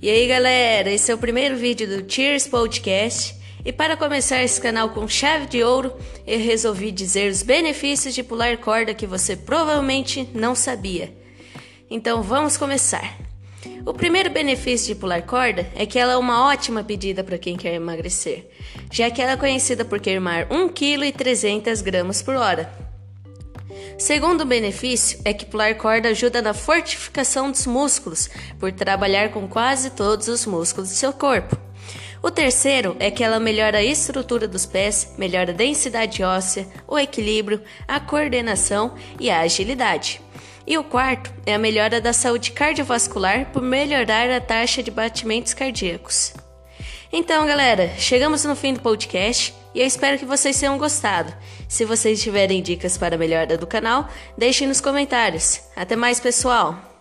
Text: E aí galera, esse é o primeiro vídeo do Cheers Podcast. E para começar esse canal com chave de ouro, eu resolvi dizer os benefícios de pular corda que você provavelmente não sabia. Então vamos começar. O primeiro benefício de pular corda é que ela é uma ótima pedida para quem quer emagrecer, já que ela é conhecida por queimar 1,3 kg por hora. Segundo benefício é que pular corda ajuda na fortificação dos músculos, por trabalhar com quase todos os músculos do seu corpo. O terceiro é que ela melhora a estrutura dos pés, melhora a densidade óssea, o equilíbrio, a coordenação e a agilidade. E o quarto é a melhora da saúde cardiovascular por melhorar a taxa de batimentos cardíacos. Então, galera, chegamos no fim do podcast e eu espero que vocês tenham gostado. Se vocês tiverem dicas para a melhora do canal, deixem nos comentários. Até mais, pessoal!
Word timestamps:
E 0.00 0.10
aí 0.10 0.26
galera, 0.26 0.90
esse 0.90 1.10
é 1.10 1.14
o 1.14 1.18
primeiro 1.18 1.56
vídeo 1.56 1.88
do 1.88 2.12
Cheers 2.12 2.46
Podcast. 2.46 3.34
E 3.64 3.72
para 3.72 3.96
começar 3.96 4.42
esse 4.42 4.60
canal 4.60 4.90
com 4.90 5.08
chave 5.08 5.46
de 5.46 5.64
ouro, 5.64 5.90
eu 6.26 6.38
resolvi 6.38 6.92
dizer 6.92 7.30
os 7.30 7.42
benefícios 7.42 8.14
de 8.14 8.22
pular 8.22 8.58
corda 8.58 8.92
que 8.92 9.06
você 9.06 9.34
provavelmente 9.34 10.28
não 10.34 10.54
sabia. 10.54 11.16
Então 11.90 12.22
vamos 12.22 12.58
começar. 12.58 13.16
O 13.86 13.94
primeiro 13.94 14.28
benefício 14.28 14.94
de 14.94 15.00
pular 15.00 15.22
corda 15.22 15.66
é 15.74 15.86
que 15.86 15.98
ela 15.98 16.12
é 16.12 16.16
uma 16.16 16.46
ótima 16.46 16.84
pedida 16.84 17.24
para 17.24 17.38
quem 17.38 17.56
quer 17.56 17.72
emagrecer, 17.72 18.50
já 18.92 19.10
que 19.10 19.22
ela 19.22 19.32
é 19.32 19.36
conhecida 19.36 19.82
por 19.82 19.98
queimar 19.98 20.46
1,3 20.48 21.82
kg 21.82 22.22
por 22.22 22.34
hora. 22.36 22.85
Segundo 23.98 24.44
benefício 24.44 25.18
é 25.24 25.32
que 25.32 25.46
pular 25.46 25.74
corda 25.74 26.10
ajuda 26.10 26.42
na 26.42 26.52
fortificação 26.52 27.50
dos 27.50 27.66
músculos, 27.66 28.28
por 28.60 28.70
trabalhar 28.70 29.30
com 29.30 29.48
quase 29.48 29.90
todos 29.90 30.28
os 30.28 30.44
músculos 30.44 30.90
do 30.90 30.94
seu 30.94 31.14
corpo. 31.14 31.56
O 32.22 32.30
terceiro 32.30 32.94
é 32.98 33.10
que 33.10 33.24
ela 33.24 33.40
melhora 33.40 33.78
a 33.78 33.82
estrutura 33.82 34.46
dos 34.46 34.66
pés, 34.66 35.14
melhora 35.16 35.50
a 35.50 35.54
densidade 35.54 36.22
óssea, 36.22 36.66
o 36.86 36.98
equilíbrio, 36.98 37.62
a 37.88 37.98
coordenação 37.98 38.94
e 39.18 39.30
a 39.30 39.40
agilidade. 39.40 40.20
E 40.66 40.76
o 40.76 40.84
quarto 40.84 41.32
é 41.46 41.54
a 41.54 41.58
melhora 41.58 41.98
da 41.98 42.12
saúde 42.12 42.52
cardiovascular 42.52 43.50
por 43.50 43.62
melhorar 43.62 44.30
a 44.30 44.40
taxa 44.40 44.82
de 44.82 44.90
batimentos 44.90 45.54
cardíacos. 45.54 46.34
Então, 47.10 47.46
galera, 47.46 47.92
chegamos 47.96 48.44
no 48.44 48.56
fim 48.56 48.74
do 48.74 48.80
podcast 48.80 49.54
e 49.76 49.80
eu 49.80 49.86
espero 49.86 50.18
que 50.18 50.24
vocês 50.24 50.58
tenham 50.58 50.78
gostado. 50.78 51.34
Se 51.68 51.84
vocês 51.84 52.22
tiverem 52.22 52.62
dicas 52.62 52.96
para 52.96 53.14
a 53.14 53.18
melhora 53.18 53.58
do 53.58 53.66
canal, 53.66 54.08
deixem 54.36 54.66
nos 54.66 54.80
comentários. 54.80 55.60
Até 55.76 55.94
mais, 55.94 56.18
pessoal! 56.18 56.95